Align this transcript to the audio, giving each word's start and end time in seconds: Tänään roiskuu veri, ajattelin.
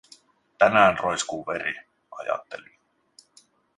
Tänään 0.57 0.97
roiskuu 0.97 1.45
veri, 1.47 1.75
ajattelin. 2.11 2.79